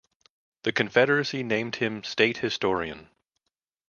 The 0.63 0.71
Confederacy 0.71 1.43
named 1.43 1.75
him 1.75 2.03
state 2.03 2.37
historian. 2.39 3.11